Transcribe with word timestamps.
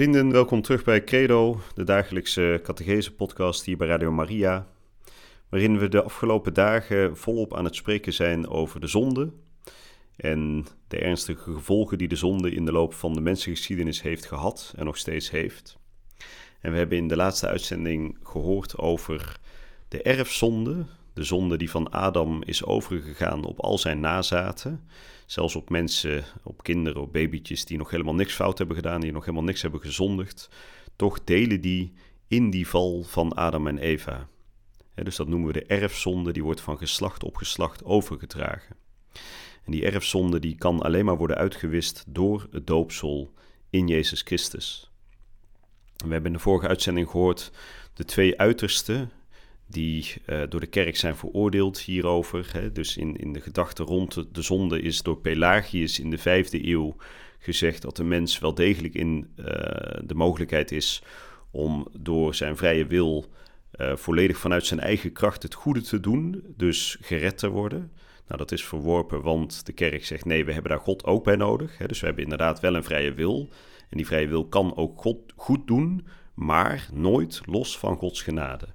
Vrienden, 0.00 0.32
welkom 0.32 0.62
terug 0.62 0.84
bij 0.84 1.04
Credo, 1.04 1.60
de 1.74 1.84
dagelijkse 1.84 2.60
catechese 2.62 3.14
podcast 3.14 3.64
hier 3.64 3.76
bij 3.76 3.86
Radio 3.86 4.12
Maria, 4.12 4.66
waarin 5.48 5.78
we 5.78 5.88
de 5.88 6.02
afgelopen 6.02 6.54
dagen 6.54 7.16
volop 7.16 7.56
aan 7.56 7.64
het 7.64 7.74
spreken 7.74 8.12
zijn 8.12 8.48
over 8.48 8.80
de 8.80 8.86
zonde 8.86 9.32
en 10.16 10.66
de 10.88 10.98
ernstige 10.98 11.52
gevolgen 11.52 11.98
die 11.98 12.08
de 12.08 12.16
zonde 12.16 12.50
in 12.50 12.64
de 12.64 12.72
loop 12.72 12.94
van 12.94 13.12
de 13.12 13.20
mensengeschiedenis 13.20 14.02
heeft 14.02 14.26
gehad 14.26 14.72
en 14.76 14.84
nog 14.84 14.96
steeds 14.96 15.30
heeft. 15.30 15.78
En 16.60 16.72
we 16.72 16.78
hebben 16.78 16.98
in 16.98 17.08
de 17.08 17.16
laatste 17.16 17.46
uitzending 17.46 18.18
gehoord 18.22 18.78
over 18.78 19.40
de 19.88 20.02
erfzonde, 20.02 20.84
de 21.12 21.24
zonde 21.24 21.56
die 21.56 21.70
van 21.70 21.90
Adam 21.90 22.42
is 22.42 22.64
overgegaan 22.64 23.44
op 23.44 23.60
al 23.60 23.78
zijn 23.78 24.00
nazaten. 24.00 24.88
Zelfs 25.26 25.56
op 25.56 25.70
mensen, 25.70 26.24
op 26.42 26.62
kinderen, 26.62 27.02
op 27.02 27.12
babytjes 27.12 27.64
die 27.64 27.78
nog 27.78 27.90
helemaal 27.90 28.14
niks 28.14 28.34
fout 28.34 28.58
hebben 28.58 28.76
gedaan, 28.76 29.00
die 29.00 29.12
nog 29.12 29.24
helemaal 29.24 29.44
niks 29.44 29.62
hebben 29.62 29.80
gezondigd. 29.80 30.48
Toch 30.96 31.24
delen 31.24 31.60
die 31.60 31.92
in 32.28 32.50
die 32.50 32.68
val 32.68 33.02
van 33.02 33.32
Adam 33.34 33.66
en 33.66 33.78
Eva. 33.78 34.28
dus 34.94 35.16
dat 35.16 35.28
noemen 35.28 35.46
we 35.46 35.52
de 35.52 35.66
erfzonde, 35.66 36.32
die 36.32 36.44
wordt 36.44 36.60
van 36.60 36.78
geslacht 36.78 37.24
op 37.24 37.36
geslacht 37.36 37.84
overgedragen. 37.84 38.76
En 39.64 39.72
die 39.72 39.84
erfzonde 39.84 40.38
die 40.38 40.54
kan 40.54 40.82
alleen 40.82 41.04
maar 41.04 41.16
worden 41.16 41.36
uitgewist 41.36 42.04
door 42.06 42.48
het 42.50 42.66
doopsel 42.66 43.32
in 43.70 43.86
Jezus 43.86 44.22
Christus. 44.22 44.90
We 45.96 46.12
hebben 46.12 46.30
in 46.30 46.36
de 46.36 46.42
vorige 46.42 46.68
uitzending 46.68 47.10
gehoord 47.10 47.50
de 47.94 48.04
twee 48.04 48.38
uitersten 48.38 49.10
die 49.70 50.14
uh, 50.26 50.42
door 50.48 50.60
de 50.60 50.66
kerk 50.66 50.96
zijn 50.96 51.16
veroordeeld 51.16 51.80
hierover. 51.80 52.48
Hè. 52.52 52.72
Dus 52.72 52.96
in, 52.96 53.16
in 53.16 53.32
de 53.32 53.40
gedachte 53.40 53.82
rond 53.82 54.14
de, 54.14 54.26
de, 54.32 54.42
zonde 54.42 54.80
is 54.80 55.02
door 55.02 55.18
Pelagius 55.18 56.00
in 56.00 56.10
de 56.10 56.18
vijfde 56.18 56.68
eeuw 56.68 56.96
gezegd 57.38 57.82
dat 57.82 57.96
de 57.96 58.04
mens 58.04 58.38
wel 58.38 58.54
degelijk 58.54 58.94
in 58.94 59.30
uh, 59.36 59.44
de 60.04 60.14
mogelijkheid 60.14 60.72
is 60.72 61.02
om 61.50 61.88
door 61.98 62.34
zijn 62.34 62.56
vrije 62.56 62.86
wil 62.86 63.26
uh, 63.80 63.96
volledig 63.96 64.38
vanuit 64.38 64.66
zijn 64.66 64.80
eigen 64.80 65.12
kracht 65.12 65.42
het 65.42 65.54
goede 65.54 65.80
te 65.80 66.00
doen, 66.00 66.44
dus 66.56 66.96
gered 67.00 67.38
te 67.38 67.48
worden. 67.48 67.92
Nou, 68.26 68.38
dat 68.38 68.52
is 68.52 68.64
verworpen, 68.64 69.22
want 69.22 69.66
de 69.66 69.72
kerk 69.72 70.04
zegt 70.04 70.24
nee, 70.24 70.44
we 70.44 70.52
hebben 70.52 70.70
daar 70.70 70.80
God 70.80 71.04
ook 71.04 71.24
bij 71.24 71.36
nodig. 71.36 71.78
Hè. 71.78 71.86
Dus 71.86 72.00
we 72.00 72.06
hebben 72.06 72.24
inderdaad 72.24 72.60
wel 72.60 72.74
een 72.74 72.84
vrije 72.84 73.12
wil. 73.12 73.48
En 73.88 73.96
die 73.96 74.06
vrije 74.06 74.28
wil 74.28 74.46
kan 74.46 74.76
ook 74.76 75.00
God 75.00 75.32
goed 75.36 75.66
doen, 75.66 76.06
maar 76.34 76.88
nooit 76.92 77.40
los 77.44 77.78
van 77.78 77.96
Gods 77.96 78.22
genade. 78.22 78.66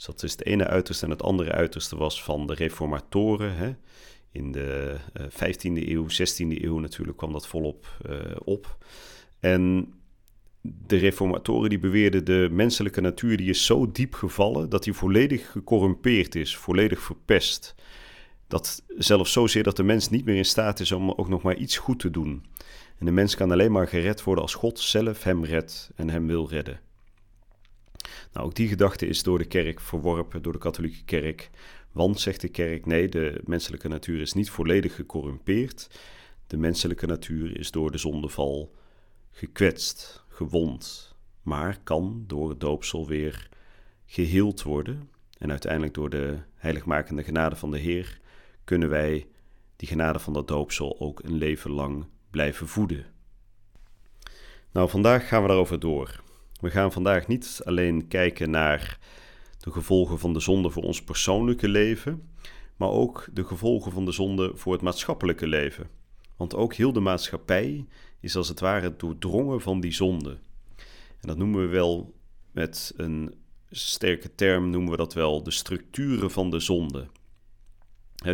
Dus 0.00 0.08
dat 0.08 0.22
is 0.22 0.32
het 0.32 0.44
ene 0.44 0.66
uiterste. 0.66 1.04
En 1.04 1.10
het 1.10 1.22
andere 1.22 1.52
uiterste 1.52 1.96
was 1.96 2.22
van 2.22 2.46
de 2.46 2.54
reformatoren. 2.54 3.56
Hè. 3.56 3.74
In 4.32 4.52
de 4.52 4.96
uh, 5.20 5.26
15e 5.26 5.88
eeuw, 5.88 6.06
16e 6.08 6.62
eeuw 6.62 6.78
natuurlijk 6.78 7.16
kwam 7.16 7.32
dat 7.32 7.46
volop 7.46 7.86
uh, 8.10 8.16
op. 8.44 8.76
En 9.40 9.92
de 10.60 10.96
reformatoren 10.96 11.68
die 11.68 11.78
beweerden 11.78 12.24
de 12.24 12.48
menselijke 12.50 13.00
natuur 13.00 13.36
die 13.36 13.50
is 13.50 13.66
zo 13.66 13.92
diep 13.92 14.14
gevallen 14.14 14.68
dat 14.68 14.84
die 14.84 14.92
volledig 14.92 15.50
gecorrumpeerd 15.50 16.34
is, 16.34 16.56
volledig 16.56 17.00
verpest. 17.00 17.74
Dat 18.48 18.82
zelfs 18.88 19.32
zozeer 19.32 19.62
dat 19.62 19.76
de 19.76 19.82
mens 19.82 20.08
niet 20.08 20.24
meer 20.24 20.36
in 20.36 20.44
staat 20.44 20.80
is 20.80 20.92
om 20.92 21.10
ook 21.10 21.28
nog 21.28 21.42
maar 21.42 21.56
iets 21.56 21.78
goed 21.78 21.98
te 21.98 22.10
doen. 22.10 22.44
En 22.98 23.06
de 23.06 23.12
mens 23.12 23.34
kan 23.34 23.50
alleen 23.50 23.72
maar 23.72 23.88
gered 23.88 24.22
worden 24.22 24.44
als 24.44 24.54
God 24.54 24.78
zelf 24.78 25.22
hem 25.22 25.44
redt 25.44 25.90
en 25.94 26.10
hem 26.10 26.26
wil 26.26 26.48
redden. 26.48 26.80
Nou, 28.32 28.46
ook 28.46 28.54
die 28.54 28.68
gedachte 28.68 29.06
is 29.06 29.22
door 29.22 29.38
de 29.38 29.44
kerk 29.44 29.80
verworpen, 29.80 30.42
door 30.42 30.52
de 30.52 30.58
katholieke 30.58 31.04
kerk. 31.04 31.50
Want, 31.92 32.20
zegt 32.20 32.40
de 32.40 32.48
kerk, 32.48 32.86
nee, 32.86 33.08
de 33.08 33.40
menselijke 33.44 33.88
natuur 33.88 34.20
is 34.20 34.32
niet 34.32 34.50
volledig 34.50 34.94
gecorrumpeerd. 34.94 36.00
De 36.46 36.56
menselijke 36.56 37.06
natuur 37.06 37.58
is 37.58 37.70
door 37.70 37.90
de 37.90 37.98
zondeval 37.98 38.74
gekwetst, 39.30 40.24
gewond, 40.28 41.14
maar 41.42 41.78
kan 41.84 42.24
door 42.26 42.48
het 42.48 42.60
doopsel 42.60 43.06
weer 43.06 43.48
geheeld 44.06 44.62
worden. 44.62 45.10
En 45.38 45.50
uiteindelijk 45.50 45.94
door 45.94 46.10
de 46.10 46.38
heiligmakende 46.54 47.22
genade 47.22 47.56
van 47.56 47.70
de 47.70 47.78
Heer 47.78 48.20
kunnen 48.64 48.88
wij 48.88 49.26
die 49.76 49.88
genade 49.88 50.18
van 50.18 50.32
dat 50.32 50.48
doopsel 50.48 51.00
ook 51.00 51.22
een 51.22 51.34
leven 51.34 51.70
lang 51.70 52.06
blijven 52.30 52.68
voeden. 52.68 53.06
Nou, 54.72 54.88
vandaag 54.88 55.28
gaan 55.28 55.42
we 55.42 55.48
daarover 55.48 55.80
door. 55.80 56.22
We 56.60 56.70
gaan 56.70 56.92
vandaag 56.92 57.26
niet 57.26 57.60
alleen 57.64 58.08
kijken 58.08 58.50
naar 58.50 58.98
de 59.58 59.70
gevolgen 59.70 60.18
van 60.18 60.32
de 60.32 60.40
zonde 60.40 60.70
voor 60.70 60.82
ons 60.82 61.02
persoonlijke 61.02 61.68
leven, 61.68 62.28
maar 62.76 62.88
ook 62.88 63.28
de 63.32 63.44
gevolgen 63.44 63.92
van 63.92 64.04
de 64.04 64.12
zonde 64.12 64.52
voor 64.54 64.72
het 64.72 64.82
maatschappelijke 64.82 65.46
leven. 65.46 65.88
Want 66.36 66.54
ook 66.54 66.74
heel 66.74 66.92
de 66.92 67.00
maatschappij 67.00 67.86
is 68.20 68.36
als 68.36 68.48
het 68.48 68.60
ware 68.60 68.96
doordrongen 68.96 69.60
van 69.60 69.80
die 69.80 69.92
zonde. 69.92 70.38
En 71.20 71.28
dat 71.28 71.36
noemen 71.36 71.60
we 71.60 71.66
wel 71.66 72.14
met 72.52 72.92
een 72.96 73.34
sterke 73.70 74.34
term, 74.34 74.70
noemen 74.70 74.90
we 74.90 74.96
dat 74.96 75.14
wel 75.14 75.42
de 75.42 75.50
structuren 75.50 76.30
van 76.30 76.50
de 76.50 76.60
zonde. 76.60 77.06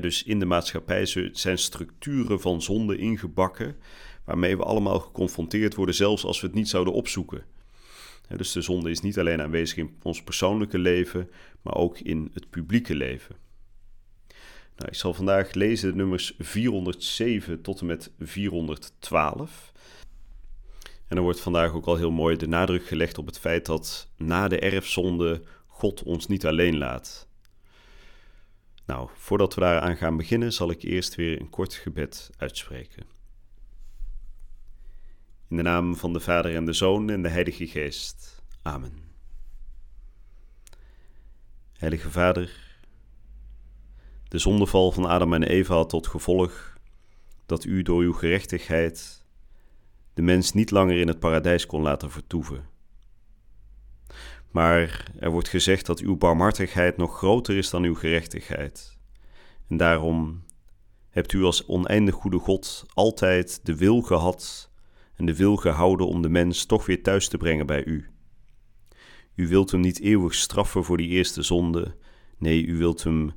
dus 0.01 0.23
in 0.23 0.39
de 0.39 0.45
maatschappij 0.45 1.07
zijn 1.33 1.59
structuren 1.59 2.41
van 2.41 2.63
zonde 2.63 2.97
ingebakken, 2.97 3.77
waarmee 4.25 4.57
we 4.57 4.63
allemaal 4.63 5.01
geconfronteerd 5.01 5.75
worden, 5.75 5.95
zelfs 5.95 6.25
als 6.25 6.41
we 6.41 6.47
het 6.47 6.57
niet 6.57 6.69
zouden 6.69 6.95
opzoeken. 6.95 7.45
Dus 8.29 8.53
de 8.53 8.61
zonde 8.61 8.91
is 8.91 9.01
niet 9.01 9.19
alleen 9.19 9.41
aanwezig 9.41 9.77
in 9.77 9.97
ons 10.03 10.23
persoonlijke 10.23 10.79
leven, 10.79 11.31
maar 11.63 11.75
ook 11.75 11.99
in 11.99 12.31
het 12.35 12.51
publieke 12.51 12.95
leven. 12.95 13.37
Nou, 14.77 14.89
ik 14.89 14.95
zal 14.95 15.15
vandaag 15.15 15.53
lezen 15.53 15.91
de 15.91 15.97
nummers 15.97 16.35
407 16.39 17.63
tot 17.63 17.81
en 17.81 17.87
met 17.87 18.11
412. 18.19 19.73
En 21.09 21.17
er 21.17 21.23
wordt 21.23 21.41
vandaag 21.41 21.73
ook 21.73 21.87
al 21.87 21.97
heel 21.97 22.11
mooi 22.11 22.37
de 22.37 22.49
nadruk 22.49 22.87
gelegd 22.87 23.19
op 23.19 23.27
het 23.27 23.39
feit 23.39 23.67
dat 23.67 24.11
na 24.17 24.49
de 24.49 24.59
erfzonde 24.59 25.43
God 25.67 26.03
ons 26.03 26.27
niet 26.27 26.47
alleen 26.47 26.79
laat. 26.79 27.29
Nou, 28.87 29.09
voordat 29.15 29.55
we 29.55 29.61
daaraan 29.61 29.97
gaan 29.97 30.17
beginnen, 30.17 30.53
zal 30.53 30.71
ik 30.71 30.83
eerst 30.83 31.15
weer 31.15 31.41
een 31.41 31.51
kort 31.51 31.75
gebed 31.75 32.31
uitspreken. 32.37 33.16
In 35.49 35.57
de 35.57 35.63
naam 35.63 35.97
van 35.97 36.13
de 36.13 36.21
Vader 36.21 36.55
en 36.55 36.65
de 36.65 36.73
Zoon 36.73 37.11
en 37.11 37.23
de 37.23 37.29
Heilige 37.29 37.67
Geest. 37.67 38.43
Amen. 38.63 38.93
Heilige 41.73 42.11
Vader, 42.11 42.79
de 44.29 44.39
zondeval 44.39 44.93
van 44.93 45.05
Adam 45.05 45.33
en 45.33 45.43
Eva 45.43 45.75
had 45.75 45.89
tot 45.89 46.07
gevolg 46.07 46.79
dat 47.47 47.65
u 47.65 47.83
door 47.83 48.03
uw 48.03 48.13
gerechtigheid 48.13 49.25
de 50.15 50.23
mens 50.23 50.53
niet 50.53 50.71
langer 50.71 51.01
in 51.01 51.09
het 51.09 51.19
paradijs 51.19 51.67
kon 51.67 51.83
laten 51.83 52.11
vertoeven. 52.11 52.69
Maar 54.51 55.11
er 55.19 55.31
wordt 55.31 55.49
gezegd 55.49 55.87
dat 55.87 56.01
uw 56.01 56.17
barmhartigheid 56.17 56.97
nog 56.97 57.17
groter 57.17 57.57
is 57.57 57.71
dan 57.71 57.83
uw 57.83 57.95
gerechtigheid. 57.95 58.99
En 59.69 59.77
daarom 59.77 60.45
hebt 61.11 61.33
u 61.33 61.43
als 61.43 61.67
oneindig 61.67 62.15
goede 62.15 62.39
God 62.39 62.85
altijd 62.95 63.61
de 63.63 63.77
wil 63.77 64.01
gehad 64.01 64.66
en 65.17 65.27
de 65.27 65.37
wil 65.37 65.57
gehouden 65.57 66.07
om 66.07 66.23
de 66.23 66.29
mens 66.29 66.65
toch 66.65 66.87
weer 66.87 67.03
thuis 67.03 67.29
te 67.29 67.37
brengen 67.37 67.67
bij 67.67 67.85
u. 67.85 68.09
U 69.35 69.49
wilt 69.49 69.71
hem 69.71 69.81
niet 69.81 70.01
eeuwig 70.01 70.35
straffen 70.35 70.85
voor 70.85 70.97
die 70.97 71.09
eerste 71.09 71.43
zonde, 71.43 71.97
nee, 72.39 72.67
u 72.67 72.77
wilt 72.77 73.05
hem 73.05 73.33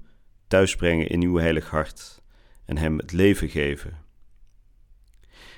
thuisbrengen 0.48 1.10
in 1.10 1.22
uw 1.22 1.36
heilig 1.36 1.70
hart 1.70 2.22
en 2.66 2.78
hem 2.78 2.98
het 2.98 3.12
leven 3.12 3.50
geven. 3.50 3.98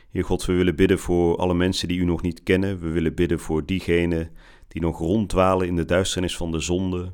Heer 0.09 0.23
God, 0.23 0.45
we 0.45 0.53
willen 0.53 0.75
bidden 0.75 1.00
voor 1.00 1.38
alle 1.38 1.53
mensen 1.53 1.88
die 1.88 2.00
u 2.00 2.06
nog 2.06 2.21
niet 2.21 2.44
kennen. 2.44 2.79
We 2.79 2.88
willen 2.88 3.15
bidden 3.15 3.39
voor 3.39 3.65
diegenen 3.65 4.31
die 4.67 4.81
nog 4.81 4.97
ronddwalen 4.97 5.67
in 5.67 5.75
de 5.75 5.85
duisternis 5.85 6.38
van 6.38 6.51
de 6.51 6.59
zonde. 6.59 7.13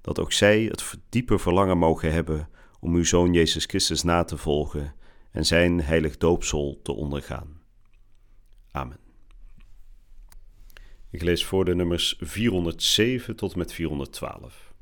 Dat 0.00 0.20
ook 0.20 0.32
zij 0.32 0.62
het 0.62 0.98
diepe 1.08 1.38
verlangen 1.38 1.78
mogen 1.78 2.12
hebben 2.12 2.48
om 2.80 2.94
uw 2.94 3.04
Zoon 3.04 3.32
Jezus 3.32 3.64
Christus 3.64 4.02
na 4.02 4.24
te 4.24 4.36
volgen 4.36 4.94
en 5.30 5.46
zijn 5.46 5.80
heilig 5.80 6.16
doopsel 6.16 6.80
te 6.82 6.92
ondergaan. 6.92 7.55
Amen. 8.76 8.98
Ik 11.10 11.22
lees 11.22 11.44
voor 11.44 11.64
de 11.64 11.74
nummers 11.74 12.16
407 12.20 13.36
tot 13.36 13.56
met 13.56 13.72
412. 13.72 14.72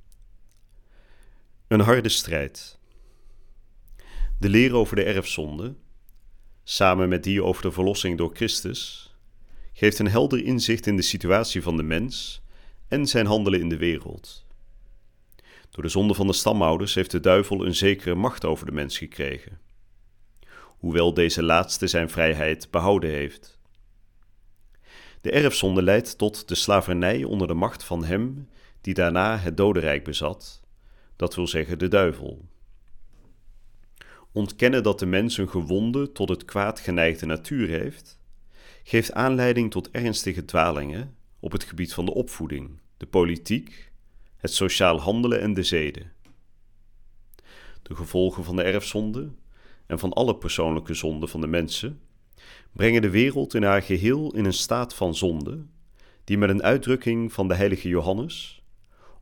Een 1.68 1.80
harde 1.80 2.08
strijd. 2.08 2.78
De 4.38 4.48
leer 4.48 4.74
over 4.74 4.96
de 4.96 5.04
erfzonde, 5.04 5.74
samen 6.64 7.08
met 7.08 7.22
die 7.22 7.42
over 7.42 7.62
de 7.62 7.72
verlossing 7.72 8.18
door 8.18 8.34
Christus, 8.34 9.14
geeft 9.72 9.98
een 9.98 10.08
helder 10.08 10.44
inzicht 10.44 10.86
in 10.86 10.96
de 10.96 11.02
situatie 11.02 11.62
van 11.62 11.76
de 11.76 11.82
mens 11.82 12.42
en 12.88 13.06
zijn 13.06 13.26
handelen 13.26 13.60
in 13.60 13.68
de 13.68 13.76
wereld. 13.76 14.46
Door 15.70 15.82
de 15.82 15.88
zonde 15.88 16.14
van 16.14 16.26
de 16.26 16.32
stamouders 16.32 16.94
heeft 16.94 17.10
de 17.10 17.20
duivel 17.20 17.66
een 17.66 17.74
zekere 17.74 18.14
macht 18.14 18.44
over 18.44 18.66
de 18.66 18.72
mens 18.72 18.98
gekregen, 18.98 19.60
hoewel 20.78 21.14
deze 21.14 21.42
laatste 21.42 21.86
zijn 21.86 22.10
vrijheid 22.10 22.70
behouden 22.70 23.10
heeft. 23.10 23.54
De 25.24 25.30
erfzonde 25.30 25.82
leidt 25.82 26.18
tot 26.18 26.48
de 26.48 26.54
slavernij 26.54 27.24
onder 27.24 27.46
de 27.46 27.54
macht 27.54 27.84
van 27.84 28.04
hem 28.04 28.48
die 28.80 28.94
daarna 28.94 29.38
het 29.38 29.56
dodenrijk 29.56 30.04
bezat, 30.04 30.62
dat 31.16 31.34
wil 31.34 31.46
zeggen 31.46 31.78
de 31.78 31.88
duivel. 31.88 32.48
Ontkennen 34.32 34.82
dat 34.82 34.98
de 34.98 35.06
mens 35.06 35.38
een 35.38 35.48
gewonde 35.48 36.12
tot 36.12 36.28
het 36.28 36.44
kwaad 36.44 36.80
geneigde 36.80 37.26
natuur 37.26 37.68
heeft, 37.68 38.18
geeft 38.82 39.12
aanleiding 39.12 39.70
tot 39.70 39.90
ernstige 39.90 40.44
dwalingen 40.44 41.16
op 41.40 41.52
het 41.52 41.64
gebied 41.64 41.94
van 41.94 42.04
de 42.04 42.14
opvoeding, 42.14 42.80
de 42.96 43.06
politiek, 43.06 43.92
het 44.36 44.52
sociaal 44.52 45.00
handelen 45.00 45.40
en 45.40 45.54
de 45.54 45.62
zeden. 45.62 46.12
De 47.82 47.94
gevolgen 47.94 48.44
van 48.44 48.56
de 48.56 48.62
erfzonde 48.62 49.30
en 49.86 49.98
van 49.98 50.12
alle 50.12 50.36
persoonlijke 50.36 50.94
zonden 50.94 51.28
van 51.28 51.40
de 51.40 51.46
mensen 51.46 52.00
brengen 52.72 53.02
de 53.02 53.10
wereld 53.10 53.54
in 53.54 53.62
haar 53.62 53.82
geheel 53.82 54.34
in 54.34 54.44
een 54.44 54.52
staat 54.52 54.94
van 54.94 55.14
zonde, 55.14 55.64
die 56.24 56.38
met 56.38 56.50
een 56.50 56.62
uitdrukking 56.62 57.32
van 57.32 57.48
de 57.48 57.54
heilige 57.54 57.88
Johannes 57.88 58.62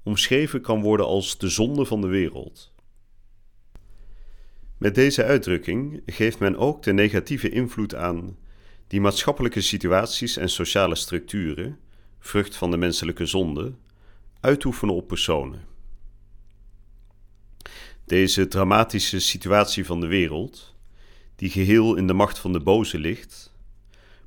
omschreven 0.03 0.61
kan 0.61 0.83
worden 0.83 1.07
als 1.07 1.39
de 1.39 1.49
zonde 1.49 1.85
van 1.85 2.01
de 2.01 2.07
wereld. 2.07 2.73
Met 4.79 4.95
deze 4.95 5.25
uitdrukking 5.25 6.03
geeft 6.07 6.39
men 6.39 6.57
ook 6.57 6.83
de 6.83 6.93
negatieve 6.93 7.49
invloed 7.49 7.95
aan 7.95 8.37
die 8.87 9.01
maatschappelijke 9.01 9.61
situaties 9.61 10.37
en 10.37 10.49
sociale 10.49 10.95
structuren, 10.95 11.79
vrucht 12.19 12.57
van 12.57 12.71
de 12.71 12.77
menselijke 12.77 13.27
zonde, 13.27 13.73
uitoefenen 14.41 14.95
op 14.95 15.09
personen. 15.09 15.65
Deze 18.05 18.49
dramatische 18.49 19.21
situatie 19.21 19.87
van 19.87 20.01
de 20.01 20.07
wereld, 20.07 20.72
die 21.43 21.51
geheel 21.51 21.95
in 21.95 22.07
de 22.07 22.13
macht 22.13 22.39
van 22.39 22.53
de 22.53 22.61
boze 22.61 22.99
ligt, 22.99 23.53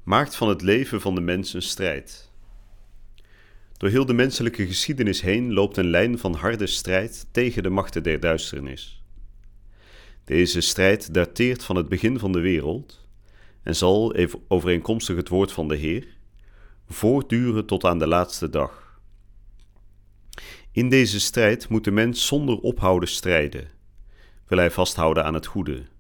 maakt 0.04 0.36
van 0.36 0.50
het 0.50 0.62
leven 0.62 1.02
van 1.02 1.16
de 1.16 1.22
mens 1.22 1.54
een 1.54 1.62
strijd. 1.62 2.32
Door 3.78 3.90
heel 3.90 4.06
de 4.06 4.14
menselijke 4.14 4.68
geschiedenis 4.68 5.22
heen 5.22 5.54
loopt 5.54 5.78
een 5.78 5.90
lijn 5.90 6.20
van 6.20 6.34
harde 6.34 6.68
strijd 6.68 7.28
tegen 7.32 7.64
de 7.64 7.70
machten 7.70 8.04
der 8.04 8.20
duisternis. 8.20 9.04
Deze 10.24 10.62
strijd 10.62 11.14
dateert 11.14 11.64
van 11.64 11.76
het 11.76 11.90
begin 11.90 12.20
van 12.20 12.32
de 12.32 12.40
wereld 12.40 13.08
en 13.64 13.76
zal, 13.76 14.16
overeenkomstig 14.48 15.16
het 15.16 15.30
woord 15.30 15.52
van 15.52 15.68
de 15.68 15.76
Heer, 15.76 16.08
voortduren 16.88 17.66
tot 17.66 17.84
aan 17.84 18.00
de 18.00 18.08
laatste 18.08 18.50
dag. 18.50 19.00
In 20.72 20.90
deze 20.90 21.20
strijd 21.20 21.70
moet 21.70 21.84
de 21.84 21.92
mens 21.92 22.28
zonder 22.28 22.60
ophouden 22.60 23.10
strijden, 23.10 23.70
wil 24.48 24.58
hij 24.58 24.72
vasthouden 24.72 25.26
aan 25.26 25.34
het 25.34 25.46
goede. 25.46 25.94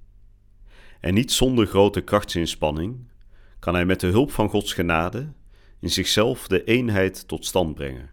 En 0.99 1.13
niet 1.13 1.31
zonder 1.31 1.67
grote 1.67 2.01
krachtsinspanning 2.01 3.07
kan 3.59 3.73
hij 3.73 3.85
met 3.85 3.99
de 3.99 4.07
hulp 4.07 4.31
van 4.31 4.49
Gods 4.49 4.73
genade 4.73 5.33
in 5.79 5.89
zichzelf 5.89 6.47
de 6.47 6.63
eenheid 6.63 7.27
tot 7.27 7.45
stand 7.45 7.75
brengen. 7.75 8.09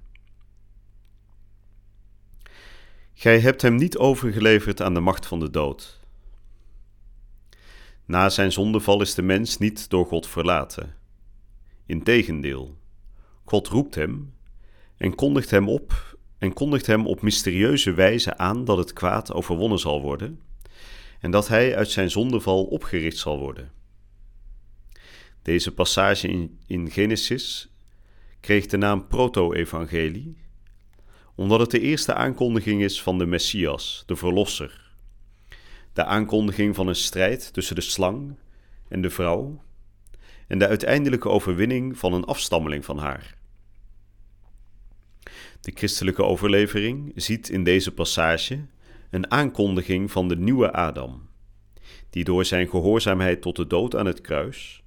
Gij 3.14 3.40
hebt 3.40 3.62
hem 3.62 3.74
niet 3.74 3.96
overgeleverd 3.98 4.82
aan 4.82 4.94
de 4.94 5.00
macht 5.00 5.26
van 5.26 5.40
de 5.40 5.50
dood. 5.50 6.00
Na 8.04 8.28
zijn 8.28 8.52
zondeval 8.52 9.00
is 9.00 9.14
de 9.14 9.22
mens 9.22 9.58
niet 9.58 9.90
door 9.90 10.06
God 10.06 10.26
verlaten. 10.26 10.94
Integendeel, 11.86 12.76
God 13.44 13.68
roept 13.68 13.94
hem 13.94 14.34
en 14.96 15.14
kondigt 15.14 15.50
hem 15.50 15.68
op 15.68 16.16
en 16.38 16.52
kondigt 16.52 16.86
hem 16.86 17.06
op 17.06 17.22
mysterieuze 17.22 17.92
wijze 17.92 18.36
aan 18.36 18.64
dat 18.64 18.78
het 18.78 18.92
kwaad 18.92 19.32
overwonnen 19.32 19.78
zal 19.78 20.02
worden 20.02 20.40
en 21.22 21.30
dat 21.30 21.48
hij 21.48 21.76
uit 21.76 21.90
zijn 21.90 22.10
zondeval 22.10 22.64
opgericht 22.64 23.18
zal 23.18 23.38
worden. 23.38 23.72
Deze 25.42 25.74
passage 25.74 26.28
in, 26.28 26.58
in 26.66 26.90
Genesis 26.90 27.68
kreeg 28.40 28.66
de 28.66 28.76
naam 28.76 29.06
proto-evangelie, 29.06 30.36
omdat 31.34 31.60
het 31.60 31.70
de 31.70 31.80
eerste 31.80 32.14
aankondiging 32.14 32.82
is 32.82 33.02
van 33.02 33.18
de 33.18 33.26
Messias, 33.26 34.02
de 34.06 34.16
Verlosser. 34.16 34.92
De 35.92 36.04
aankondiging 36.04 36.74
van 36.74 36.86
een 36.86 36.96
strijd 36.96 37.52
tussen 37.52 37.74
de 37.74 37.80
slang 37.80 38.36
en 38.88 39.02
de 39.02 39.10
vrouw 39.10 39.62
en 40.46 40.58
de 40.58 40.68
uiteindelijke 40.68 41.28
overwinning 41.28 41.98
van 41.98 42.12
een 42.12 42.24
afstammeling 42.24 42.84
van 42.84 42.98
haar. 42.98 43.34
De 45.60 45.72
christelijke 45.74 46.24
overlevering 46.24 47.12
ziet 47.14 47.48
in 47.48 47.64
deze 47.64 47.92
passage 47.92 48.66
een 49.12 49.30
aankondiging 49.30 50.10
van 50.10 50.28
de 50.28 50.36
nieuwe 50.36 50.72
Adam, 50.72 51.28
die 52.10 52.24
door 52.24 52.44
zijn 52.44 52.68
gehoorzaamheid 52.68 53.42
tot 53.42 53.56
de 53.56 53.66
dood 53.66 53.96
aan 53.96 54.06
het 54.06 54.20
kruis 54.20 54.82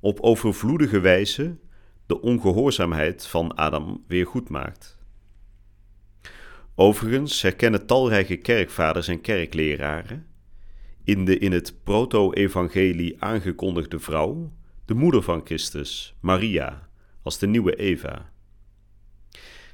op 0.00 0.20
overvloedige 0.20 1.00
wijze 1.00 1.56
de 2.06 2.20
ongehoorzaamheid 2.20 3.26
van 3.26 3.54
Adam 3.54 4.04
weer 4.06 4.26
goed 4.26 4.48
maakt. 4.48 4.98
Overigens 6.74 7.42
herkennen 7.42 7.86
talrijke 7.86 8.36
kerkvaders 8.36 9.08
en 9.08 9.20
kerkleraren 9.20 10.26
in 11.04 11.24
de 11.24 11.38
in 11.38 11.52
het 11.52 11.74
proto-evangelie 11.84 13.22
aangekondigde 13.22 13.98
vrouw 13.98 14.52
de 14.84 14.94
moeder 14.94 15.22
van 15.22 15.40
Christus, 15.44 16.16
Maria, 16.20 16.88
als 17.22 17.38
de 17.38 17.46
nieuwe 17.46 17.76
Eva. 17.76 18.32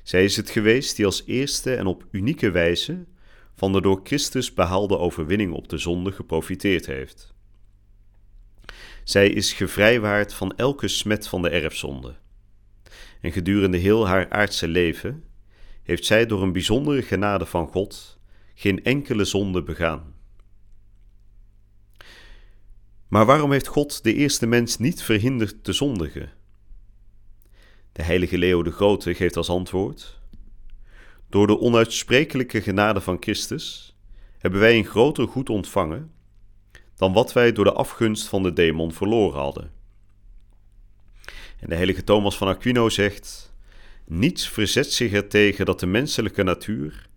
Zij 0.02 0.24
is 0.24 0.36
het 0.36 0.50
geweest 0.50 0.96
die 0.96 1.06
als 1.06 1.22
eerste 1.26 1.74
en 1.74 1.86
op 1.86 2.06
unieke 2.10 2.50
wijze 2.50 3.04
van 3.54 3.72
de 3.72 3.80
door 3.80 4.00
Christus 4.04 4.54
behaalde 4.54 4.98
overwinning 4.98 5.52
op 5.52 5.68
de 5.68 5.78
zonde 5.78 6.12
geprofiteerd 6.12 6.86
heeft. 6.86 7.34
Zij 9.04 9.28
is 9.28 9.52
gevrijwaard 9.52 10.34
van 10.34 10.56
elke 10.56 10.88
smet 10.88 11.28
van 11.28 11.42
de 11.42 11.48
erfzonde. 11.48 12.14
En 13.20 13.32
gedurende 13.32 13.76
heel 13.76 14.06
haar 14.06 14.30
aardse 14.30 14.68
leven 14.68 15.24
heeft 15.82 16.04
zij 16.04 16.26
door 16.26 16.42
een 16.42 16.52
bijzondere 16.52 17.02
genade 17.02 17.46
van 17.46 17.68
God 17.68 18.18
geen 18.54 18.84
enkele 18.84 19.24
zonde 19.24 19.62
begaan. 19.62 20.14
Maar 23.08 23.26
waarom 23.26 23.52
heeft 23.52 23.66
God 23.66 24.02
de 24.02 24.14
eerste 24.14 24.46
mens 24.46 24.78
niet 24.78 25.02
verhinderd 25.02 25.64
te 25.64 25.72
zondigen? 25.72 26.32
De 27.92 28.02
heilige 28.02 28.38
Leo 28.38 28.62
de 28.62 28.70
Grote 28.70 29.14
geeft 29.14 29.36
als 29.36 29.48
antwoord: 29.48 30.20
Door 31.34 31.46
de 31.46 31.60
onuitsprekelijke 31.60 32.62
genade 32.62 33.00
van 33.00 33.16
Christus 33.20 33.96
hebben 34.38 34.60
wij 34.60 34.76
een 34.76 34.84
groter 34.84 35.28
goed 35.28 35.48
ontvangen 35.50 36.12
dan 36.96 37.12
wat 37.12 37.32
wij 37.32 37.52
door 37.52 37.64
de 37.64 37.72
afgunst 37.72 38.28
van 38.28 38.42
de 38.42 38.52
demon 38.52 38.92
verloren 38.92 39.40
hadden. 39.40 39.70
En 41.60 41.68
de 41.68 41.74
heilige 41.74 42.04
Thomas 42.04 42.36
van 42.36 42.48
Aquino 42.48 42.88
zegt: 42.88 43.54
Niets 44.06 44.48
verzet 44.48 44.92
zich 44.92 45.12
er 45.12 45.28
tegen 45.28 45.66
dat 45.66 45.80
de 45.80 45.86
menselijke 45.86 46.42
natuur 46.42 47.08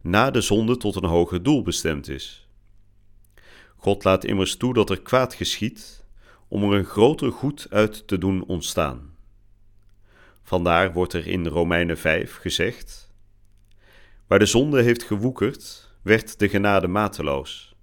na 0.00 0.30
de 0.30 0.40
zonde 0.40 0.76
tot 0.76 0.96
een 0.96 1.08
hoger 1.08 1.42
doel 1.42 1.62
bestemd 1.62 2.08
is. 2.08 2.48
God 3.76 4.04
laat 4.04 4.24
immers 4.24 4.56
toe 4.56 4.74
dat 4.74 4.90
er 4.90 5.02
kwaad 5.02 5.34
geschiet 5.34 6.04
om 6.48 6.62
er 6.62 6.78
een 6.78 6.84
groter 6.84 7.32
goed 7.32 7.66
uit 7.70 8.08
te 8.08 8.18
doen 8.18 8.44
ontstaan. 8.44 9.16
Vandaar 10.42 10.92
wordt 10.92 11.12
er 11.12 11.26
in 11.26 11.46
Romeinen 11.46 11.98
5 11.98 12.36
gezegd: 12.36 13.05
Waar 14.26 14.38
de 14.38 14.46
zonde 14.46 14.82
heeft 14.82 15.02
gewoekerd, 15.02 15.90
werd 16.02 16.38
de 16.38 16.48
genade 16.48 16.86
mateloos. 16.86 17.74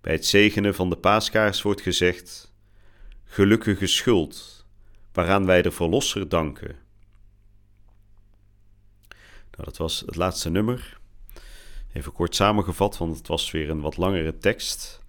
Bij 0.00 0.12
het 0.12 0.26
zegenen 0.26 0.74
van 0.74 0.90
de 0.90 0.96
paaskaars 0.96 1.62
wordt 1.62 1.80
gezegd: 1.80 2.54
Gelukkige 3.24 3.86
schuld, 3.86 4.66
waaraan 5.12 5.46
wij 5.46 5.62
de 5.62 5.70
Verlosser 5.70 6.28
danken. 6.28 6.76
Nou, 9.50 9.64
dat 9.64 9.76
was 9.76 10.00
het 10.06 10.16
laatste 10.16 10.50
nummer. 10.50 10.98
Even 11.92 12.12
kort 12.12 12.34
samengevat, 12.34 12.98
want 12.98 13.16
het 13.16 13.26
was 13.26 13.50
weer 13.50 13.70
een 13.70 13.80
wat 13.80 13.96
langere 13.96 14.38
tekst. 14.38 15.04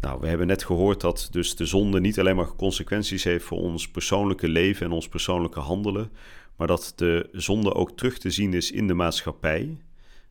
Nou, 0.00 0.20
we 0.20 0.28
hebben 0.28 0.46
net 0.46 0.64
gehoord 0.64 1.00
dat 1.00 1.28
dus 1.30 1.56
de 1.56 1.66
zonde 1.66 2.00
niet 2.00 2.18
alleen 2.18 2.36
maar 2.36 2.54
consequenties 2.54 3.24
heeft 3.24 3.44
voor 3.44 3.58
ons 3.58 3.88
persoonlijke 3.88 4.48
leven 4.48 4.86
en 4.86 4.92
ons 4.92 5.08
persoonlijke 5.08 5.60
handelen, 5.60 6.12
maar 6.60 6.68
dat 6.68 6.92
de 6.96 7.28
zonde 7.32 7.74
ook 7.74 7.96
terug 7.96 8.18
te 8.18 8.30
zien 8.30 8.54
is 8.54 8.70
in 8.70 8.86
de 8.86 8.94
maatschappij. 8.94 9.80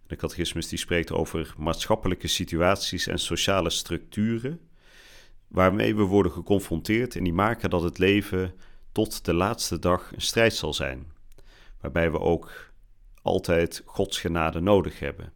De 0.07 0.15
catechismus 0.15 0.67
die 0.67 0.79
spreekt 0.79 1.11
over 1.11 1.53
maatschappelijke 1.57 2.27
situaties 2.27 3.07
en 3.07 3.19
sociale 3.19 3.69
structuren 3.69 4.59
waarmee 5.47 5.95
we 5.95 6.03
worden 6.03 6.31
geconfronteerd 6.31 7.15
en 7.15 7.23
die 7.23 7.33
maken 7.33 7.69
dat 7.69 7.81
het 7.81 7.97
leven 7.97 8.53
tot 8.91 9.25
de 9.25 9.33
laatste 9.33 9.79
dag 9.79 10.11
een 10.13 10.21
strijd 10.21 10.53
zal 10.53 10.73
zijn, 10.73 11.11
waarbij 11.81 12.11
we 12.11 12.19
ook 12.19 12.71
altijd 13.21 13.81
Gods 13.85 14.19
genade 14.19 14.59
nodig 14.59 14.99
hebben. 14.99 15.33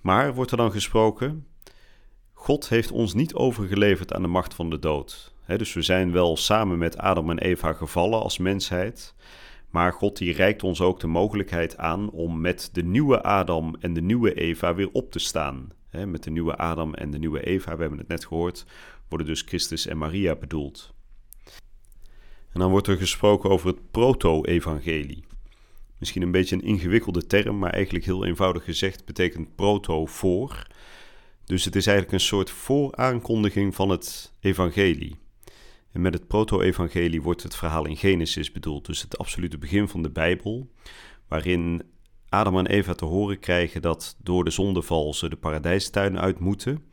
Maar 0.00 0.34
wordt 0.34 0.50
er 0.50 0.56
dan 0.56 0.72
gesproken, 0.72 1.46
God 2.32 2.68
heeft 2.68 2.90
ons 2.90 3.14
niet 3.14 3.34
overgeleverd 3.34 4.12
aan 4.12 4.22
de 4.22 4.28
macht 4.28 4.54
van 4.54 4.70
de 4.70 4.78
dood. 4.78 5.34
Dus 5.58 5.72
we 5.72 5.82
zijn 5.82 6.12
wel 6.12 6.36
samen 6.36 6.78
met 6.78 6.98
Adam 6.98 7.30
en 7.30 7.38
Eva 7.38 7.72
gevallen 7.72 8.22
als 8.22 8.38
mensheid. 8.38 9.14
Maar 9.70 9.92
God 9.92 10.16
die 10.16 10.32
reikt 10.32 10.62
ons 10.62 10.80
ook 10.80 11.00
de 11.00 11.06
mogelijkheid 11.06 11.76
aan 11.76 12.10
om 12.10 12.40
met 12.40 12.70
de 12.72 12.82
nieuwe 12.82 13.22
Adam 13.22 13.76
en 13.80 13.92
de 13.94 14.02
nieuwe 14.02 14.34
Eva 14.34 14.74
weer 14.74 14.88
op 14.92 15.10
te 15.10 15.18
staan. 15.18 15.72
met 15.90 16.22
de 16.22 16.30
nieuwe 16.30 16.56
Adam 16.56 16.94
en 16.94 17.10
de 17.10 17.18
nieuwe 17.18 17.42
Eva, 17.42 17.74
we 17.74 17.80
hebben 17.80 17.98
het 17.98 18.08
net 18.08 18.26
gehoord, 18.26 18.66
worden 19.08 19.26
dus 19.26 19.42
Christus 19.42 19.86
en 19.86 19.98
Maria 19.98 20.34
bedoeld. 20.34 20.94
En 22.52 22.60
dan 22.60 22.70
wordt 22.70 22.86
er 22.86 22.96
gesproken 22.96 23.50
over 23.50 23.66
het 23.66 23.90
proto-evangelie. 23.90 25.24
Misschien 25.98 26.22
een 26.22 26.30
beetje 26.30 26.54
een 26.54 26.62
ingewikkelde 26.62 27.26
term, 27.26 27.58
maar 27.58 27.72
eigenlijk 27.72 28.04
heel 28.04 28.24
eenvoudig 28.24 28.64
gezegd 28.64 29.04
betekent 29.04 29.54
proto 29.54 30.06
voor. 30.06 30.66
Dus 31.44 31.64
het 31.64 31.76
is 31.76 31.86
eigenlijk 31.86 32.16
een 32.16 32.26
soort 32.26 32.50
vooraankondiging 32.50 33.74
van 33.74 33.88
het 33.88 34.32
evangelie. 34.40 35.18
En 35.92 36.00
met 36.00 36.14
het 36.14 36.26
proto-evangelie 36.26 37.22
wordt 37.22 37.42
het 37.42 37.56
verhaal 37.56 37.86
in 37.86 37.96
Genesis 37.96 38.52
bedoeld, 38.52 38.86
dus 38.86 39.02
het 39.02 39.18
absolute 39.18 39.58
begin 39.58 39.88
van 39.88 40.02
de 40.02 40.10
Bijbel, 40.10 40.70
waarin 41.28 41.82
Adam 42.28 42.58
en 42.58 42.66
Eva 42.66 42.94
te 42.94 43.04
horen 43.04 43.38
krijgen 43.38 43.82
dat 43.82 44.16
door 44.22 44.44
de 44.44 44.50
zondeval 44.50 45.14
ze 45.14 45.28
de 45.28 45.36
paradijstuin 45.36 46.18
uit 46.18 46.38
moeten 46.38 46.84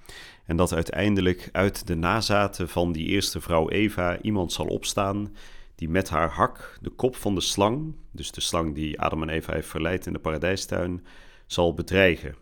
en 0.46 0.58
dat 0.58 0.74
uiteindelijk 0.74 1.50
uit 1.52 1.88
de 1.88 1.96
nazaten 1.96 2.70
van 2.70 2.92
die 2.92 3.08
eerste 3.08 3.42
vrouw 3.42 3.70
Eva 3.70 4.22
iemand 4.22 4.52
zal 4.52 4.66
opstaan 4.66 5.36
die 5.76 5.90
met 5.90 6.10
haar 6.10 6.30
hak 6.30 6.78
de 6.82 6.90
kop 6.90 7.16
van 7.16 7.36
de 7.36 7.42
slang, 7.42 7.96
dus 8.12 8.32
de 8.32 8.42
slang 8.42 8.76
die 8.76 9.00
Adam 9.02 9.22
en 9.22 9.30
Eva 9.30 9.54
heeft 9.54 9.68
verleid 9.68 10.06
in 10.06 10.14
de 10.14 10.20
paradijstuin, 10.20 11.06
zal 11.46 11.74
bedreigen. 11.74 12.36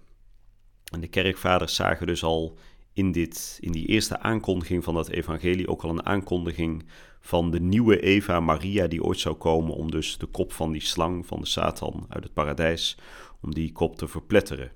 En 0.93 1.01
de 1.01 1.07
kerkvaders 1.07 1.75
zagen 1.75 2.07
dus 2.07 2.24
al 2.24 2.57
in, 2.95 3.11
dit, 3.11 3.57
in 3.61 3.71
die 3.71 3.85
eerste 3.85 4.19
aankondiging 4.19 4.83
van 4.83 4.93
dat 4.93 5.09
evangelie 5.09 5.67
ook 5.67 5.83
al 5.83 5.89
een 5.89 6.05
aankondiging 6.05 6.85
van 7.19 7.51
de 7.51 7.59
nieuwe 7.59 7.99
Eva 7.99 8.39
Maria 8.39 8.87
die 8.87 9.03
ooit 9.03 9.19
zou 9.19 9.35
komen 9.35 9.75
om 9.75 9.91
dus 9.91 10.17
de 10.17 10.25
kop 10.25 10.51
van 10.51 10.71
die 10.71 10.81
slang 10.81 11.25
van 11.25 11.39
de 11.39 11.45
Satan 11.45 12.05
uit 12.09 12.23
het 12.23 12.33
paradijs, 12.33 12.97
om 13.41 13.53
die 13.53 13.71
kop 13.71 13.95
te 13.95 14.07
verpletteren. 14.07 14.71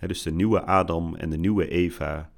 dus 0.00 0.22
de 0.22 0.32
nieuwe 0.32 0.62
Adam 0.62 1.14
en 1.14 1.30
de 1.30 1.36
nieuwe 1.36 1.68
Eva, 1.68 2.32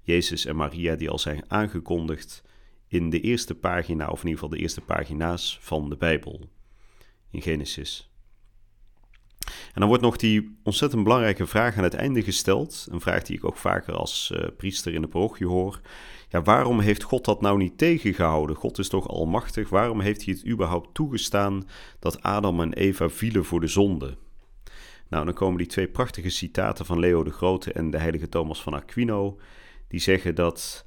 Jezus 0.00 0.44
en 0.44 0.56
Maria, 0.56 0.94
die 0.94 1.10
al 1.10 1.18
zijn 1.18 1.44
aangekondigd 1.50 2.42
in 2.88 3.10
de 3.10 3.20
eerste 3.20 3.54
pagina, 3.54 4.08
of 4.08 4.22
in 4.22 4.28
ieder 4.28 4.42
geval 4.42 4.56
de 4.56 4.62
eerste 4.62 4.80
pagina's 4.80 5.58
van 5.60 5.88
de 5.88 5.96
Bijbel, 5.96 6.48
in 7.30 7.42
Genesis. 7.42 8.10
En 9.76 9.82
dan 9.82 9.90
wordt 9.90 10.04
nog 10.04 10.16
die 10.16 10.58
ontzettend 10.62 11.02
belangrijke 11.02 11.46
vraag 11.46 11.76
aan 11.76 11.82
het 11.82 11.94
einde 11.94 12.22
gesteld. 12.22 12.86
Een 12.90 13.00
vraag 13.00 13.22
die 13.22 13.36
ik 13.36 13.44
ook 13.44 13.56
vaker 13.56 13.94
als 13.94 14.32
uh, 14.34 14.46
priester 14.56 14.94
in 14.94 15.00
de 15.00 15.08
parochie 15.08 15.46
hoor. 15.46 15.80
Ja, 16.28 16.42
waarom 16.42 16.80
heeft 16.80 17.02
God 17.02 17.24
dat 17.24 17.40
nou 17.40 17.58
niet 17.58 17.78
tegengehouden? 17.78 18.56
God 18.56 18.78
is 18.78 18.88
toch 18.88 19.08
almachtig? 19.08 19.68
Waarom 19.68 20.00
heeft 20.00 20.24
hij 20.24 20.34
het 20.34 20.46
überhaupt 20.46 20.94
toegestaan 20.94 21.68
dat 21.98 22.22
Adam 22.22 22.60
en 22.60 22.72
Eva 22.72 23.08
vielen 23.08 23.44
voor 23.44 23.60
de 23.60 23.66
zonde? 23.66 24.16
Nou, 25.08 25.24
dan 25.24 25.34
komen 25.34 25.58
die 25.58 25.66
twee 25.66 25.88
prachtige 25.88 26.30
citaten 26.30 26.86
van 26.86 26.98
Leo 26.98 27.22
de 27.22 27.30
Grote 27.30 27.72
en 27.72 27.90
de 27.90 27.98
heilige 27.98 28.28
Thomas 28.28 28.62
van 28.62 28.74
Aquino. 28.74 29.38
Die 29.88 30.00
zeggen 30.00 30.34
dat 30.34 30.86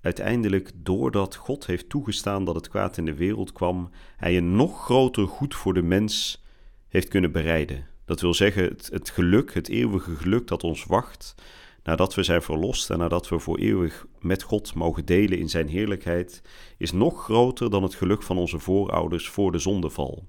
uiteindelijk, 0.00 0.70
doordat 0.74 1.34
God 1.34 1.66
heeft 1.66 1.88
toegestaan 1.88 2.44
dat 2.44 2.54
het 2.54 2.68
kwaad 2.68 2.96
in 2.96 3.04
de 3.04 3.14
wereld 3.14 3.52
kwam, 3.52 3.90
hij 4.16 4.36
een 4.36 4.56
nog 4.56 4.84
groter 4.84 5.26
goed 5.26 5.54
voor 5.54 5.74
de 5.74 5.82
mens 5.82 6.44
heeft 6.88 7.08
kunnen 7.08 7.32
bereiden. 7.32 7.92
Dat 8.04 8.20
wil 8.20 8.34
zeggen, 8.34 8.64
het, 8.64 8.88
het 8.92 9.10
geluk, 9.10 9.54
het 9.54 9.68
eeuwige 9.68 10.14
geluk 10.14 10.46
dat 10.46 10.64
ons 10.64 10.84
wacht, 10.84 11.34
nadat 11.82 12.14
we 12.14 12.22
zijn 12.22 12.42
verlost 12.42 12.90
en 12.90 12.98
nadat 12.98 13.28
we 13.28 13.38
voor 13.38 13.58
eeuwig 13.58 14.06
met 14.20 14.42
God 14.42 14.74
mogen 14.74 15.04
delen 15.04 15.38
in 15.38 15.48
zijn 15.48 15.68
heerlijkheid, 15.68 16.42
is 16.78 16.92
nog 16.92 17.24
groter 17.24 17.70
dan 17.70 17.82
het 17.82 17.94
geluk 17.94 18.22
van 18.22 18.38
onze 18.38 18.58
voorouders 18.58 19.28
voor 19.28 19.52
de 19.52 19.58
zondeval. 19.58 20.28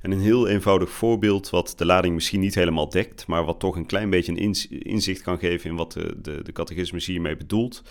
En 0.00 0.10
een 0.10 0.20
heel 0.20 0.48
eenvoudig 0.48 0.90
voorbeeld, 0.90 1.50
wat 1.50 1.74
de 1.76 1.86
lading 1.86 2.14
misschien 2.14 2.40
niet 2.40 2.54
helemaal 2.54 2.88
dekt, 2.88 3.26
maar 3.26 3.44
wat 3.44 3.60
toch 3.60 3.76
een 3.76 3.86
klein 3.86 4.10
beetje 4.10 4.32
een 4.32 4.54
inzicht 4.82 5.22
kan 5.22 5.38
geven 5.38 5.70
in 5.70 5.76
wat 5.76 5.92
de, 5.92 6.20
de, 6.20 6.42
de 6.42 6.52
catechismus 6.52 7.06
hiermee 7.06 7.36
bedoelt, 7.36 7.82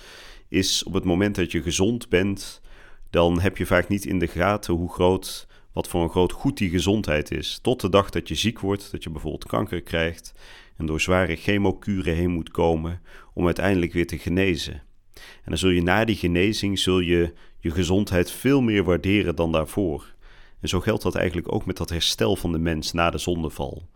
is 0.48 0.84
op 0.84 0.94
het 0.94 1.04
moment 1.04 1.36
dat 1.36 1.52
je 1.52 1.62
gezond 1.62 2.10
bent, 2.10 2.62
dan 3.10 3.40
heb 3.40 3.58
je 3.58 3.66
vaak 3.66 3.88
niet 3.88 4.06
in 4.06 4.20
de 4.20 4.28
gaten 4.28 4.74
hoe 4.74 4.92
groot 4.92 5.48
wat 5.75 5.88
voor 5.88 6.03
een 6.03 6.10
groot 6.10 6.32
goed 6.32 6.58
die 6.58 6.70
gezondheid 6.70 7.32
is. 7.32 7.60
Tot 7.62 7.82
de 7.82 7.89
dag 7.89 8.10
dat 8.10 8.27
je 8.27 8.36
ziek 8.36 8.60
wordt, 8.60 8.91
dat 8.91 9.03
je 9.03 9.10
bijvoorbeeld 9.10 9.46
kanker 9.46 9.82
krijgt 9.82 10.34
en 10.77 10.86
door 10.86 11.01
zware 11.01 11.36
chemokuren 11.36 12.15
heen 12.15 12.32
moet 12.32 12.51
komen 12.51 13.01
om 13.34 13.46
uiteindelijk 13.46 13.94
weer 13.94 14.08
te 14.08 14.17
genezen. 14.17 14.74
En 15.13 15.22
dan 15.46 15.58
zul 15.58 15.70
je 15.70 15.82
na 15.82 16.05
die 16.05 16.15
genezing 16.15 16.79
zul 16.79 17.00
je 17.00 17.34
je 17.60 17.72
gezondheid 17.72 18.32
veel 18.32 18.62
meer 18.62 18.84
waarderen 18.84 19.36
dan 19.36 19.51
daarvoor. 19.51 20.13
En 20.60 20.70
zo 20.70 20.79
geldt 20.79 21.03
dat 21.03 21.15
eigenlijk 21.15 21.53
ook 21.53 21.65
met 21.65 21.77
dat 21.77 21.89
herstel 21.89 22.36
van 22.36 22.51
de 22.51 22.60
mens 22.60 22.91
na 22.91 23.10
de 23.10 23.17
zondeval. 23.17 23.88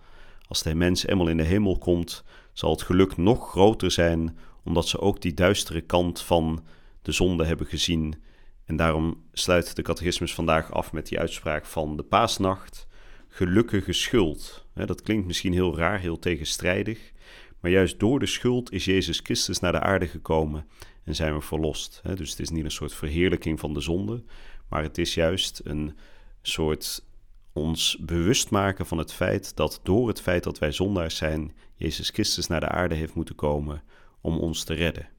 Als 0.48 0.64
de 0.64 0.76
mens 0.76 1.06
eenmaal 1.06 1.28
in 1.28 1.38
de 1.38 1.44
hemel 1.44 1.78
komt, 1.78 2.24
zal 2.54 2.72
het 2.72 2.82
geluk 2.82 3.18
nog 3.18 3.50
groter 3.50 3.92
zijn, 3.92 4.38
omdat 4.64 4.88
ze 4.88 5.00
ook 5.00 5.22
die 5.22 5.34
duistere 5.34 5.82
kant 5.82 6.22
van 6.22 6.64
de 7.02 7.12
zonde 7.12 7.46
hebben 7.46 7.68
gezien 7.68 8.16
en 8.70 8.76
daarom 8.76 9.24
sluit 9.34 9.76
de 9.76 9.82
catechismus 9.82 10.34
vandaag 10.34 10.72
af 10.72 10.92
met 10.92 11.08
die 11.08 11.20
uitspraak 11.20 11.66
van 11.66 11.98
de 11.98 12.04
paasnacht. 12.04 12.88
Gelukkige 13.28 13.94
schuld. 13.94 14.66
Dat 14.74 15.02
klinkt 15.02 15.28
misschien 15.28 15.54
heel 15.54 15.78
raar, 15.78 16.00
heel 16.00 16.20
tegenstrijdig. 16.20 17.12
Maar 17.60 17.72
juist 17.72 18.00
door 18.00 18.20
de 18.20 18.26
schuld 18.26 18.72
is 18.72 18.86
Jezus 18.86 19.20
Christus 19.24 19.60
naar 19.60 19.72
de 19.72 19.80
aarde 19.80 20.08
gekomen 20.08 20.68
en 21.04 21.16
zijn 21.16 21.34
we 21.34 21.42
verlost. 21.42 22.02
Dus 22.16 22.30
het 22.30 22.40
is 22.40 22.50
niet 22.50 22.64
een 22.64 22.72
soort 22.72 22.94
verheerlijking 22.94 23.60
van 23.60 23.74
de 23.74 23.82
zonde, 23.82 24.24
maar 24.68 24.84
het 24.84 24.98
is 24.98 25.14
juist 25.14 25.62
een 25.64 25.98
soort 26.42 27.06
ons 27.54 27.98
bewust 28.00 28.50
maken 28.50 28.86
van 28.86 28.98
het 28.98 29.14
feit 29.14 29.56
dat 29.56 29.80
door 29.84 30.08
het 30.08 30.22
feit 30.22 30.44
dat 30.44 30.60
wij 30.60 30.72
zondaars 30.72 31.16
zijn, 31.16 31.54
Jezus 31.76 32.10
Christus 32.10 32.48
naar 32.48 32.60
de 32.60 32.70
aarde 32.70 32.96
heeft 32.96 33.14
moeten 33.14 33.36
komen 33.36 33.84
om 34.22 34.38
ons 34.38 34.64
te 34.64 34.74
redden. 34.74 35.10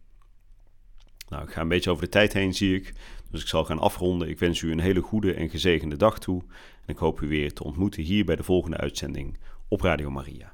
Nou, 1.28 1.42
ik 1.42 1.50
ga 1.50 1.60
een 1.60 1.68
beetje 1.68 1.90
over 1.90 2.04
de 2.04 2.10
tijd 2.10 2.32
heen, 2.32 2.54
zie 2.54 2.74
ik. 2.74 2.92
Dus 3.30 3.40
ik 3.40 3.48
zal 3.48 3.64
gaan 3.64 3.78
afronden. 3.78 4.28
Ik 4.28 4.38
wens 4.38 4.60
u 4.60 4.72
een 4.72 4.80
hele 4.80 5.00
goede 5.00 5.34
en 5.34 5.48
gezegende 5.48 5.96
dag 5.96 6.18
toe. 6.18 6.42
En 6.86 6.94
ik 6.94 6.98
hoop 6.98 7.20
u 7.20 7.28
weer 7.28 7.52
te 7.52 7.64
ontmoeten 7.64 8.02
hier 8.02 8.24
bij 8.24 8.36
de 8.36 8.42
volgende 8.42 8.76
uitzending 8.76 9.38
op 9.68 9.80
Radio 9.80 10.10
Maria. 10.10 10.52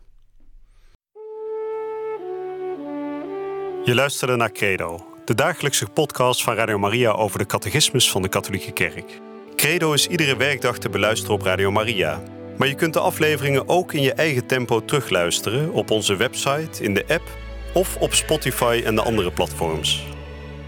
Je 3.85 3.95
luisterde 3.95 4.37
naar 4.37 4.53
Credo, 4.53 5.07
de 5.25 5.35
dagelijkse 5.35 5.87
podcast 5.87 6.43
van 6.43 6.55
Radio 6.55 6.79
Maria 6.79 7.11
over 7.11 7.39
de 7.39 7.47
catechismus 7.47 8.11
van 8.11 8.23
de 8.23 8.29
Katholieke 8.29 8.73
Kerk. 8.73 9.21
Credo 9.57 9.93
is 9.93 10.07
iedere 10.07 10.37
werkdag 10.37 10.79
te 10.79 10.89
beluisteren 10.89 11.35
op 11.35 11.43
Radio 11.43 11.71
Maria. 11.71 12.23
Maar 12.59 12.69
je 12.69 12.75
kunt 12.75 12.93
de 12.93 13.01
afleveringen 13.01 13.69
ook 13.69 13.93
in 13.93 14.03
je 14.03 14.13
eigen 14.13 14.47
tempo 14.47 14.85
terugluisteren 14.85 15.73
op 15.73 15.91
onze 15.91 16.17
website, 16.17 16.83
in 16.83 16.95
de 16.95 17.05
app 17.09 17.31
of 17.75 17.97
op 17.97 18.13
Spotify 18.13 18.83
en 18.85 18.95
de 18.95 19.03
andere 19.03 19.33
platforms. 19.33 20.16